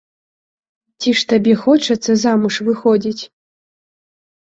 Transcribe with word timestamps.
Ці 1.03 1.09
ж 1.19 1.25
табе 1.33 1.53
хочацца 1.63 2.11
замуж 2.23 2.55
выходзіць? 2.71 3.23